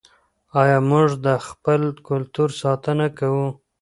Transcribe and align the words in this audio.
آیا 0.61 0.77
موږ 0.89 1.09
د 1.25 1.27
خپل 1.47 1.81
کلتور 2.07 2.49
ساتنه 2.61 3.07
کوو؟ 3.19 3.47